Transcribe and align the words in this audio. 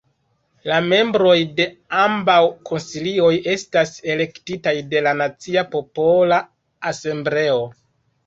La 0.69 0.77
membroj 0.91 1.33
de 1.57 1.65
ambaŭ 2.03 2.37
konsilioj 2.69 3.29
estas 3.53 3.93
elektitaj 4.15 4.75
de 4.95 5.03
la 5.09 5.13
Nacia 5.21 5.65
Popola 5.75 6.41
Asembleo. 6.93 7.63